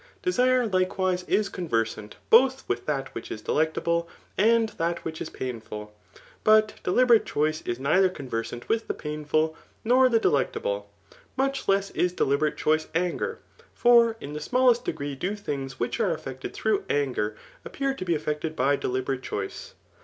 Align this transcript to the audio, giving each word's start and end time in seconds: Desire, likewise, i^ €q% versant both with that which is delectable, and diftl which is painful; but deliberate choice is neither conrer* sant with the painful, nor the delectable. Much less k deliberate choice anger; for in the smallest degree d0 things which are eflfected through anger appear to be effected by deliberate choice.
Desire, 0.23 0.65
likewise, 0.65 1.23
i^ 1.25 1.37
€q% 1.51 1.69
versant 1.69 2.15
both 2.31 2.67
with 2.67 2.87
that 2.87 3.13
which 3.13 3.29
is 3.29 3.43
delectable, 3.43 4.09
and 4.35 4.71
diftl 4.75 4.97
which 5.03 5.21
is 5.21 5.29
painful; 5.29 5.95
but 6.43 6.73
deliberate 6.81 7.23
choice 7.23 7.61
is 7.67 7.77
neither 7.79 8.09
conrer* 8.09 8.43
sant 8.43 8.67
with 8.67 8.87
the 8.87 8.95
painful, 8.95 9.55
nor 9.83 10.09
the 10.09 10.17
delectable. 10.17 10.89
Much 11.37 11.67
less 11.67 11.91
k 11.91 12.07
deliberate 12.07 12.57
choice 12.57 12.87
anger; 12.95 13.37
for 13.75 14.17
in 14.19 14.33
the 14.33 14.41
smallest 14.41 14.83
degree 14.85 15.15
d0 15.15 15.37
things 15.37 15.79
which 15.79 15.99
are 15.99 16.17
eflfected 16.17 16.51
through 16.51 16.83
anger 16.89 17.35
appear 17.63 17.93
to 17.93 18.03
be 18.03 18.15
effected 18.15 18.55
by 18.55 18.75
deliberate 18.75 19.21
choice. 19.21 19.75